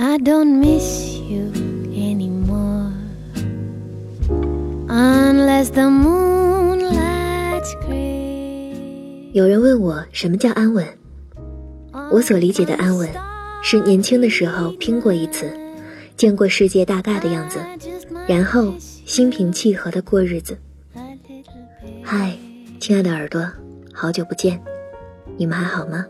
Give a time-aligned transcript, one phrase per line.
[0.00, 1.50] I don't miss you
[1.90, 2.92] anymore
[4.88, 9.32] unless the moonlight's gray.
[9.32, 10.86] 有人问我什么叫安稳，
[12.12, 13.08] 我所理解的安稳，
[13.60, 15.50] 是年轻的时候拼过一次，
[16.16, 17.58] 见过世界大概的样子，
[18.28, 20.56] 然后心平气和的过日子。
[22.04, 22.38] 嗨，
[22.78, 23.44] 亲爱的耳朵，
[23.92, 24.60] 好久不见，
[25.36, 26.06] 你们还好吗？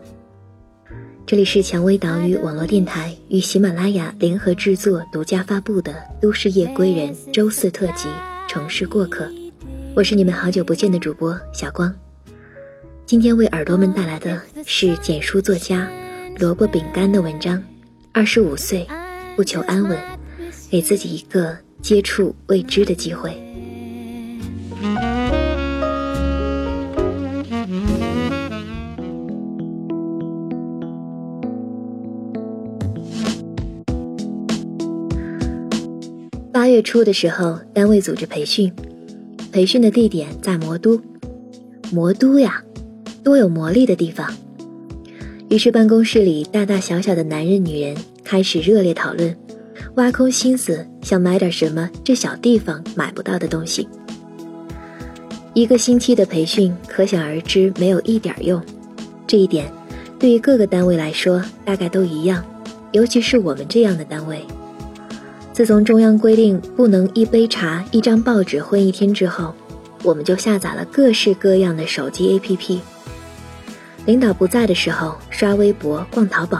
[1.29, 8.07] 这里是蔷薇岛屿网络电台与喜马拉雅联合制作、独家发布的《都市夜归人》周四特辑
[8.47, 9.25] 《城市过客》，
[9.95, 11.93] 我是你们好久不见的主播小光。
[13.05, 15.87] 今天为耳朵们带来的是简书作家
[16.39, 17.63] 萝卜饼干的文章。
[18.11, 18.87] 二十五岁，
[19.35, 19.99] 不求安稳，
[20.71, 23.39] 给自己一个接触未知的机会。
[36.69, 38.71] 月初的时候，单位组织培训，
[39.51, 40.99] 培训的地点在魔都。
[41.91, 42.63] 魔都呀，
[43.23, 44.31] 多有魔力的地方。
[45.49, 49.35] 于是办公室里大大小小的男人女人开始热烈讨论，
[49.95, 53.89] 挖空心思想买点什么这小地方买不到的东西。
[55.55, 58.61] 一个星期的培训，可想而知没有一点用。
[59.25, 59.71] 这一点，
[60.19, 62.45] 对于各个单位来说大概都一样，
[62.91, 64.41] 尤其是我们这样的单位。
[65.59, 69.53] 自从中央规定不能一杯茶、一张报纸混一天之后，
[70.03, 72.79] 我们就下载了各式各样的手机 APP。
[74.05, 76.59] 领导不在的时候，刷微博、逛淘宝；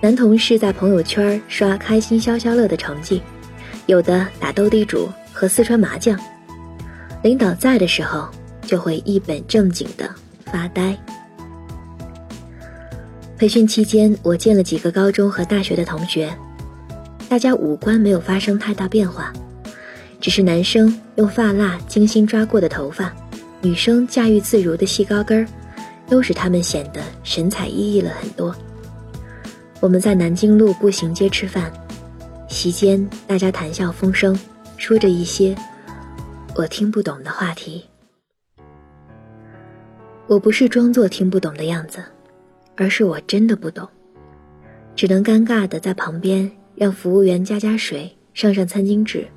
[0.00, 3.20] 男同事在朋友圈刷开心消消乐的成绩，
[3.86, 6.16] 有的打斗地主和四川麻将。
[7.24, 8.28] 领导在的时候，
[8.64, 10.08] 就会一本正经的
[10.44, 10.96] 发呆。
[13.36, 16.32] 培训期间，我见了几个高中和大学的同学。
[17.30, 19.32] 大家五官没有发生太大变化，
[20.20, 23.14] 只是男生用发蜡精心抓过的头发，
[23.62, 25.46] 女生驾驭自如的细高跟儿，
[26.08, 28.52] 都使他们显得神采奕奕了很多。
[29.78, 31.72] 我们在南京路步行街吃饭，
[32.48, 34.36] 席间大家谈笑风生，
[34.76, 35.54] 说着一些
[36.56, 37.84] 我听不懂的话题。
[40.26, 42.02] 我不是装作听不懂的样子，
[42.74, 43.88] 而是我真的不懂，
[44.96, 46.50] 只能尴尬的在旁边。
[46.80, 49.28] 让服务员加加水，上上餐巾纸。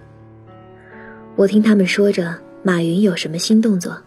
[1.35, 2.33] 我听他们说着
[2.63, 4.01] 马云有什么新动作，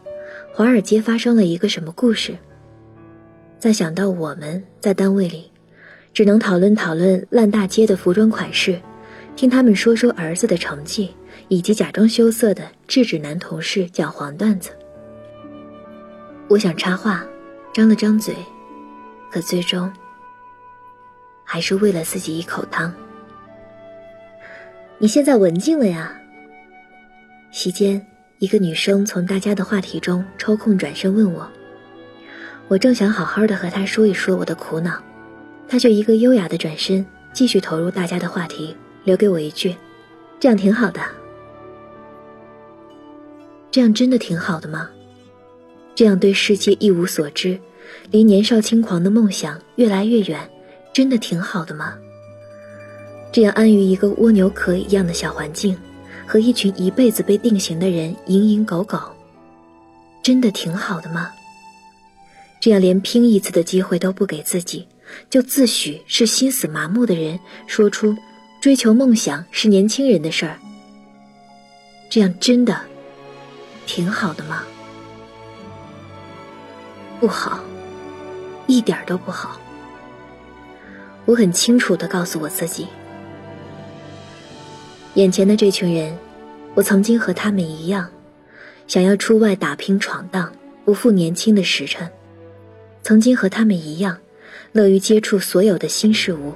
[0.55, 2.35] 华尔街发生了一个什么故事。
[3.59, 5.53] 再想到我们在单位里，
[6.15, 8.81] 只能讨论讨论烂大街的服装款式，
[9.37, 11.15] 听他们说说儿子的成绩，
[11.49, 14.71] 以及假装羞涩的制止男同事讲黄段子。
[16.49, 17.23] 我想插话，
[17.75, 18.35] 张了张嘴，
[19.31, 19.93] 可最终
[21.45, 22.91] 还是喂了自己一口汤。
[24.99, 26.19] 你现在文静了呀。
[27.51, 28.05] 席间，
[28.39, 31.47] 一个女生从大家的话题中抽空转身问我。
[32.67, 34.99] 我正想好好的和她说一说我的苦恼，
[35.69, 37.05] 她却一个优雅的转身，
[37.35, 38.75] 继续投入大家的话题，
[39.05, 39.77] 留给我一句
[40.41, 41.01] ：“这样挺好的。”
[43.71, 44.89] 这样真的挺好的吗？
[45.95, 47.61] 这样对世界一无所知，
[48.11, 50.51] 离年少轻狂的梦想越来越远，
[50.95, 51.99] 真的挺好的吗？
[53.33, 55.77] 这样安于一个蜗牛壳一样的小环境，
[56.27, 58.99] 和一群一辈子被定型的人蝇营狗苟，
[60.23, 61.31] 真的挺好的吗？
[62.59, 64.89] 这样连拼一次的机会都不给自己，
[65.29, 68.17] 就自诩是心死麻木的人，说出
[68.61, 70.59] 追求梦想是年轻人的事儿，
[72.09, 72.81] 这样真的
[73.85, 74.65] 挺好的吗？
[77.21, 77.61] 不好，
[78.67, 79.61] 一点都不好。
[81.27, 82.87] 我很清楚的告诉我自己。
[85.17, 86.15] 眼前的这群人，
[86.75, 88.07] 我曾经和他们一样，
[88.87, 90.53] 想要出外打拼闯荡，
[90.85, 92.07] 不负年轻的时辰；
[93.03, 94.19] 曾经和他们一样，
[94.73, 96.53] 乐于接触所有的新事物，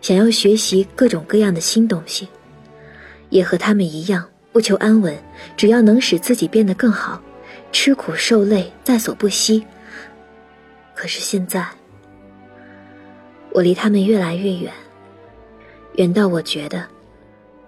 [0.00, 2.26] 想要学习各种各样的新东西；
[3.28, 5.14] 也和他们一样，不求安稳，
[5.54, 7.20] 只要能使自己变得更好，
[7.72, 9.62] 吃苦受累在所不惜。
[10.94, 11.62] 可是现在，
[13.52, 14.72] 我离他们越来越远，
[15.96, 16.82] 远到我觉得。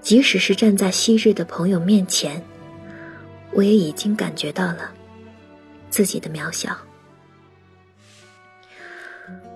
[0.00, 2.42] 即使是站在昔日的朋友面前，
[3.52, 4.90] 我也已经感觉到了
[5.90, 6.76] 自己的渺小。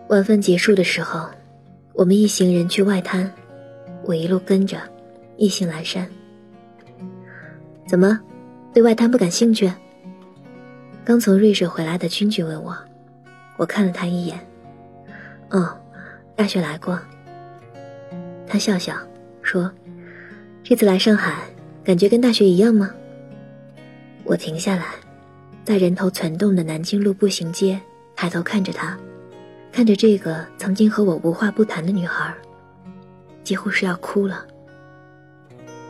[0.08, 1.28] 晚饭结束的时候，
[1.94, 3.32] 我们一行人去外滩，
[4.04, 4.78] 我一路跟着，
[5.36, 6.08] 意兴阑珊。
[7.88, 8.20] 怎么，
[8.72, 9.72] 对外滩不感兴趣？
[11.04, 12.76] 刚从瑞士回来的君君问我，
[13.56, 14.38] 我看了他一眼。
[15.50, 15.76] 哦，
[16.36, 16.98] 大学来过。
[18.46, 18.94] 他笑笑
[19.42, 19.70] 说
[20.64, 21.42] ：“这次来上海，
[21.84, 22.90] 感觉跟大学一样吗？”
[24.24, 24.86] 我停下来，
[25.62, 27.78] 在人头攒动的南京路步行街，
[28.16, 28.98] 抬头看着他，
[29.70, 32.34] 看着这个曾经和我无话不谈的女孩，
[33.42, 34.46] 几乎是要哭了。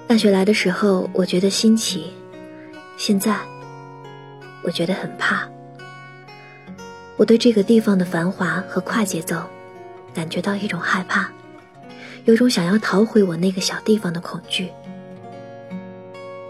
[0.08, 2.10] 大学来的时候，我觉得新奇；
[2.96, 3.38] 现在，
[4.64, 5.48] 我觉得很怕。
[7.16, 9.40] 我对这个地方的繁华和快节奏，
[10.12, 11.30] 感觉到一种害怕，
[12.24, 14.70] 有种想要逃回我那个小地方的恐惧。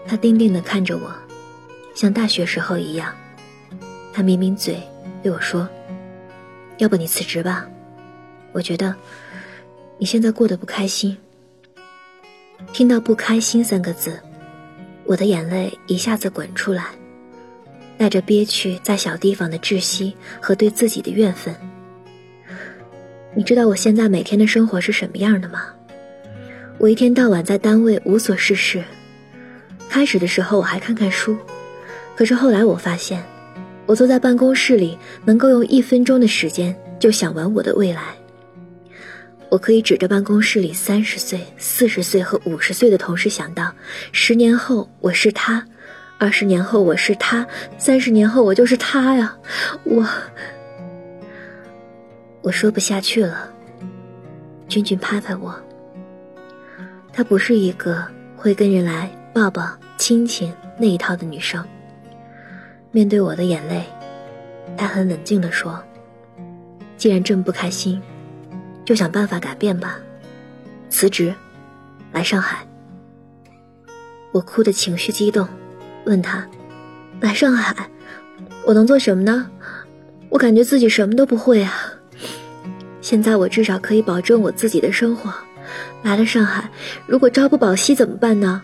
[0.07, 1.13] 他定定地看着我，
[1.95, 3.13] 像大学时候一样。
[4.13, 4.81] 他抿抿嘴
[5.21, 5.67] 对我说
[6.77, 7.67] ：“要不你辞职吧？
[8.53, 8.95] 我觉得
[9.97, 11.17] 你现在过得不开心。”
[12.71, 14.19] 听到“不开心”三个字，
[15.03, 16.87] 我的眼泪一下子滚出来。
[17.97, 21.55] 带着憋屈在小地方的窒息和对自己的怨愤。
[23.37, 25.65] 你知道我现在每天的生活是什么样的吗？
[26.77, 28.81] 我一天到晚在单位无所事事。
[29.89, 31.37] 开始的时候我还看看书，
[32.15, 33.21] 可是后来我发现，
[33.85, 38.01] 我坐在办公室里能够用一分钟的时间就想完我的未来。
[39.49, 43.69] 我可以指着办公室里三十岁、四十岁和五十岁的同事想到，
[44.13, 45.65] 十年后我是他。
[46.17, 47.45] 二十年后我是他，
[47.77, 49.35] 三十年后我就是他呀！
[49.83, 50.07] 我，
[52.45, 53.49] 我说不下去了。
[54.67, 55.59] 君君拍拍我。
[57.11, 58.05] 她不是一个
[58.37, 61.65] 会跟人来抱抱亲亲那一套的女生。
[62.91, 63.83] 面对我的眼泪，
[64.77, 65.83] 她很冷静地说
[66.97, 67.99] ：“既然这么不开心，
[68.85, 69.97] 就想办法改变吧，
[70.87, 71.33] 辞职，
[72.11, 72.63] 来上海。”
[74.31, 75.47] 我哭的情绪激动。
[76.05, 76.47] 问他，
[77.21, 77.89] 来上海，
[78.67, 79.49] 我能做什么呢？
[80.29, 81.84] 我感觉自己什么都不会啊。
[83.05, 85.31] 现在我至少可以保证我自己的生活。
[86.01, 86.67] 来了上海，
[87.05, 88.63] 如果朝不保夕怎么办呢？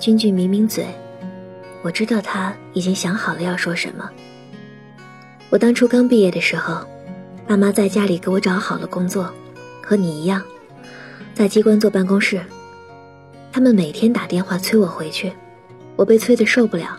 [0.00, 0.86] 君君抿抿嘴，
[1.82, 4.10] 我知道他已经想好了要说什么。
[5.50, 6.86] 我当初刚毕业的时候，
[7.46, 9.30] 爸妈在家里给我找好了工作，
[9.82, 10.42] 和你一样，
[11.34, 12.40] 在机关做办公室。
[13.52, 15.30] 他们每天打电话催我回去。
[15.96, 16.98] 我被催得受不了，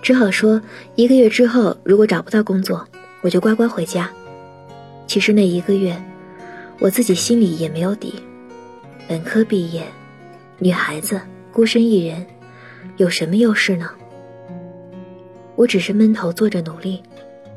[0.00, 0.58] 只好说
[0.94, 2.88] 一个月之后如果找不到工作，
[3.20, 4.10] 我就乖乖回家。
[5.06, 5.96] 其实那一个月，
[6.78, 8.14] 我自己心里也没有底。
[9.08, 9.84] 本科毕业，
[10.58, 11.20] 女孩子
[11.52, 12.26] 孤身一人，
[12.96, 13.90] 有什么优势呢？
[15.54, 17.02] 我只是闷头做着努力，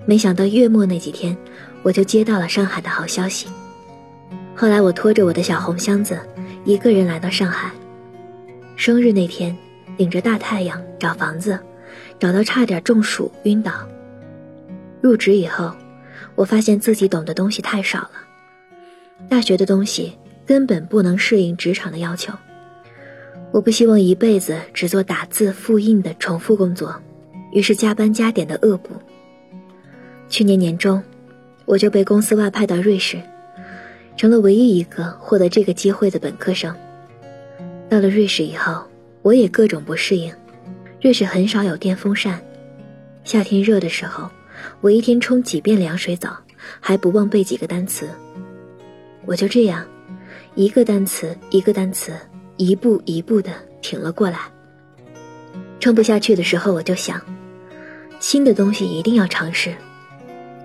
[0.06, 1.36] 没想到月末那几天，
[1.84, 3.48] 我就接到了上海的好消息。
[4.56, 6.20] 后来我拖着我的小红箱子，
[6.66, 7.72] 一个人来到上海。
[8.76, 9.58] 生日那天。
[9.98, 11.60] 顶着大太阳找房子，
[12.20, 13.74] 找到差点中暑晕倒。
[15.02, 15.74] 入职以后，
[16.40, 18.12] 我发现自己懂的东西太少了，
[19.28, 22.32] 大学的东西根本不能适应职场的要求。
[23.52, 26.96] 我不希望一辈子只做打字复印的重复工作，
[27.52, 28.92] 于是加班加点的恶补。
[30.30, 31.04] 去年年中，
[31.66, 33.22] 我就被公司外派到瑞士，
[34.16, 36.74] 成了唯一一个获得这个机会的本科生。
[37.90, 38.86] 到了瑞士以后。
[39.22, 40.34] 我也各种不适应，
[41.02, 42.40] 瑞士很少有电风扇，
[43.26, 44.30] 夏天热的时候，
[44.82, 46.38] 我一天冲几遍凉水澡，
[46.80, 48.10] 还不忘背几个单词。
[49.26, 49.86] 我就这样，
[50.56, 52.14] 一个单词一个单词，
[52.58, 54.40] 一步一步的挺了过来。
[55.80, 57.22] 撑不下去的时候，我就想，
[58.20, 59.76] 新的东西一定要尝试，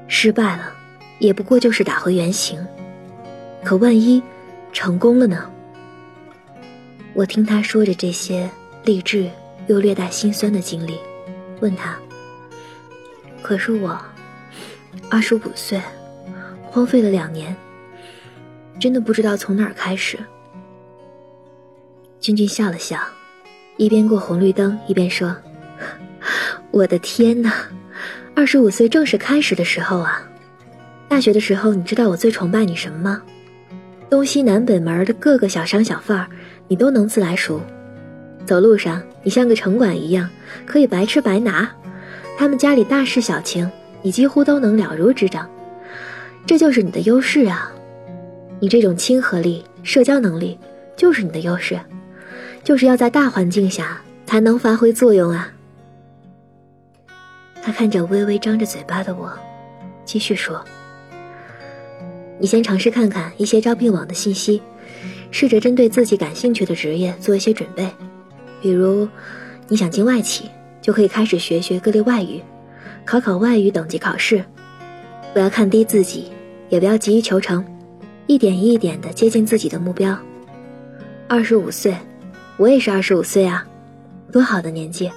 [0.07, 0.73] 失败了，
[1.19, 2.65] 也不过就是打回原形。
[3.65, 4.23] 可万一
[4.73, 5.51] 成功了呢？
[7.15, 8.49] 我听他说着这些
[8.85, 9.29] 励志
[9.67, 10.99] 又略带心酸的经历，
[11.61, 11.97] 问他
[13.45, 14.01] ：“可是我
[15.11, 15.79] 二十五岁，
[16.63, 17.55] 荒废了两年，
[18.81, 20.19] 真的不知道从哪儿开始。”
[22.19, 22.99] 君君笑了笑，
[23.77, 25.37] 一边过红绿灯一边说
[26.73, 27.53] ：“我的天哪，
[28.35, 30.27] 二十五岁正是开始的时候啊！
[31.07, 33.21] 大学的时候，你知道我最崇拜你什么吗？
[34.09, 36.27] 东西南北门的各个小商小贩儿。”
[36.67, 37.61] 你都能自来熟，
[38.47, 40.27] 走路上你像个城管一样，
[40.65, 41.71] 可以白吃白拿。
[42.37, 43.71] 他们家里大事小情，
[44.03, 45.49] 你几乎都能了如指掌。
[46.47, 47.73] 这就是你的优势啊！
[48.61, 50.59] 你这种亲和力、社交能力，
[50.97, 51.81] 就是你的优势，
[52.63, 55.51] 就是要在大环境下才能发挥作用啊！
[57.63, 59.33] 他看着微微张着嘴巴的我，
[60.05, 60.63] 继续说
[62.39, 64.61] ：“你先尝试看看一些招聘网的信息。”
[65.31, 67.91] 试着针对自己感兴趣的职业做一些准备，
[68.63, 69.09] 比如
[69.67, 70.49] 你想进外企，
[70.85, 72.43] 就可以开始学学各类外语，
[73.07, 74.45] 考考外语等级考试。
[75.33, 76.31] 不要看低自己，
[76.69, 77.65] 也不要急于求成，
[78.27, 80.15] 一点一点的接近自己的目标。
[81.27, 81.97] 二十五岁，
[82.59, 83.67] 我也是二十五岁啊，
[84.31, 85.11] 多好的年纪！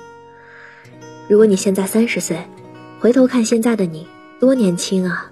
[1.28, 2.40] 如果你现在三十岁，
[2.98, 4.08] 回头看现在的你，
[4.40, 5.30] 多年轻啊！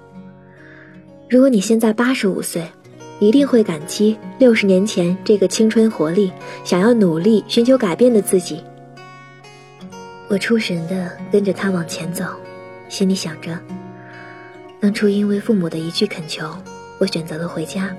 [1.29, 2.67] 如果你现在八十五岁，
[3.19, 6.29] 一定会感激六十年前这个青春活力、
[6.65, 8.61] 想要努力寻求改变的自己。
[10.27, 12.25] 我出神的跟着他往前走，
[12.89, 13.57] 心里想着：
[14.79, 16.49] 当初因为父母的一句恳求，
[16.97, 17.95] 我选择了回家。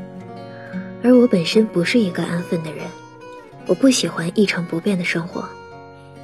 [1.03, 2.85] 而我本身不是一个安分的人，
[3.67, 5.49] 我不喜欢一成不变的生活，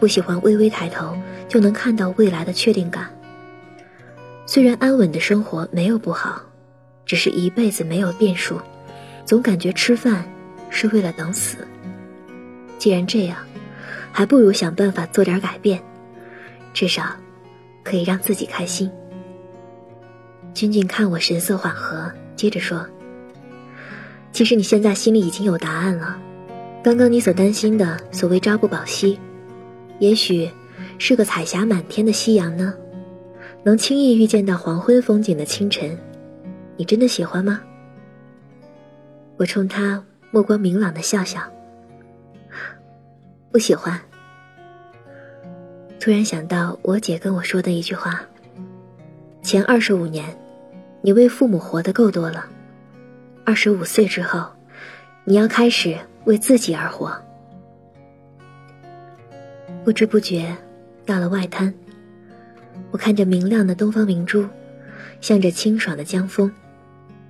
[0.00, 1.16] 不喜欢微微抬头
[1.48, 3.08] 就能看到未来的确定感。
[4.44, 6.42] 虽然安稳的生活没有不好，
[7.06, 8.60] 只是一辈子没有变数。
[9.24, 10.24] 总感觉吃饭
[10.68, 11.58] 是为了等死。
[12.76, 13.38] 既然这样，
[14.10, 15.80] 还不如想办法做点改变，
[16.72, 17.04] 至少
[17.82, 18.90] 可以让自己开心。
[20.54, 22.86] 君君看我神色缓和，接着说
[24.32, 26.20] ：“其实你现在心里已经有答案了。
[26.82, 29.18] 刚刚你所担心的所谓朝不保夕，
[29.98, 30.50] 也许
[30.98, 32.74] 是个彩霞满天的夕阳呢，
[33.62, 35.96] 能轻易遇见到黄昏风景的清晨，
[36.76, 37.62] 你真的喜欢吗？”
[39.38, 41.40] 我冲他目光明朗的笑笑，
[43.50, 43.98] 不喜欢。
[46.02, 48.20] 突然想到我姐跟我说的一句话：
[49.40, 50.36] 前二十五年，
[51.00, 52.42] 你为父母活得够多了；
[53.44, 54.44] 二十五岁之后，
[55.22, 57.16] 你要开始为自己而活。
[59.84, 60.52] 不知不觉，
[61.06, 61.72] 到了外滩，
[62.90, 64.44] 我看着明亮的东方明珠，
[65.20, 66.50] 向着清爽的江风，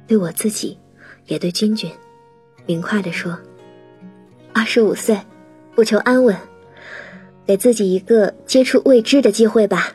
[0.06, 0.78] 对我自己。
[1.26, 1.92] 也对君君，
[2.64, 3.38] 明快地说
[4.54, 5.20] ：“二十五岁，
[5.74, 6.34] 不求安稳，
[7.46, 9.92] 给自己一个接触未知的机会吧。”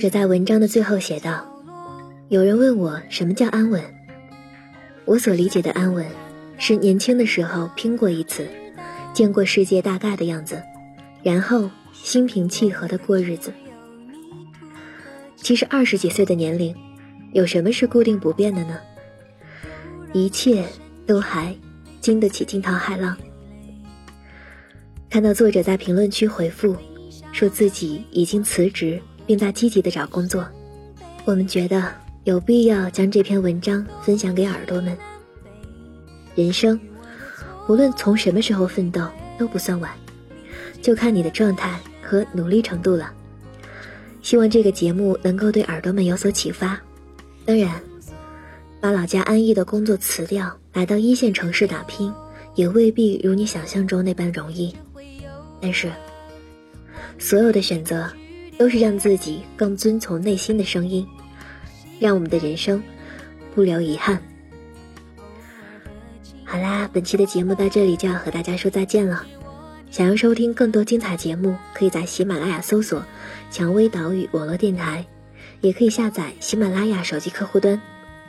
[0.00, 1.46] 者在文章的最后写道
[2.28, 3.84] ：“有人问我什么叫安稳，
[5.04, 6.06] 我所理解的安稳，
[6.56, 8.48] 是年轻的时候拼过一次，
[9.12, 10.60] 见过世界大概的样子，
[11.22, 13.52] 然后心平气和的过日子。
[15.36, 16.74] 其实二十几岁的年龄，
[17.32, 18.78] 有什么是固定不变的呢？
[20.14, 20.64] 一切
[21.06, 21.54] 都还
[22.00, 23.14] 经得起惊涛骇浪。”
[25.10, 26.74] 看到作者在评论区回复，
[27.32, 28.98] 说自己已经辞职。
[29.30, 30.44] 并在积极的找工作，
[31.24, 31.88] 我们觉得
[32.24, 34.98] 有必要将这篇文章分享给耳朵们。
[36.34, 36.76] 人生，
[37.68, 39.06] 无论从什么时候奋斗
[39.38, 39.88] 都不算晚，
[40.82, 43.12] 就看你的状态和努力程度了。
[44.20, 46.76] 希望这个节目能够对耳朵们有所启发。
[47.44, 47.80] 当然，
[48.80, 52.12] 把老家安逸的工作辞掉，来到一线城市打拼，
[52.56, 54.74] 也未必如你想象中那般容易。
[55.60, 55.88] 但是，
[57.16, 58.10] 所有的选择。
[58.60, 61.06] 都是让自己更遵从内心的声音，
[61.98, 62.82] 让我们的人生
[63.54, 64.20] 不留遗憾。
[66.44, 69.24] 好啦，本期的节目到这里就要和大家说再见了。
[69.90, 73.02] 想要收听更多精彩节目，可以在喜马拉雅搜索
[73.50, 75.02] “蔷薇岛屿网络电台”，
[75.62, 77.80] 也可以下载喜马拉雅手机客户端，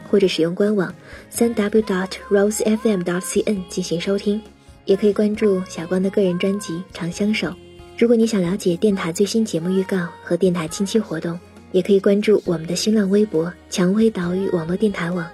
[0.09, 0.95] 或者使用官网
[1.29, 4.41] 三 w dot rosefm dot cn 进行收听。
[4.85, 7.49] 也可以关注小光的个人专辑《长相守》。
[8.01, 11.39] 如果你想了解电台最新节目预告和电台近期活动，
[11.71, 15.29] 也可以关注我们的新浪微博“蔷薇岛屿网络电台网”，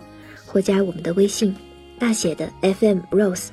[0.45, 1.55] 或加我们的微信
[1.97, 3.47] “大写的 FM Rose”。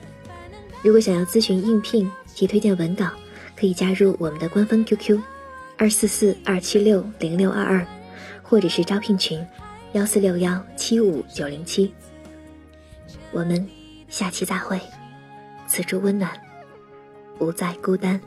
[0.83, 3.09] 如果想要咨询应聘及推荐文稿，
[3.55, 5.21] 可以加入我们的官方 QQ：
[5.79, 7.87] 二四四二七六零六二二，
[8.43, 9.41] 或者是招聘群：
[9.93, 11.95] 幺四六幺七五九零七。
[13.31, 13.65] 我们
[14.09, 14.81] 下期再会，
[15.69, 16.33] 此处温暖，
[17.39, 18.21] 不再孤单。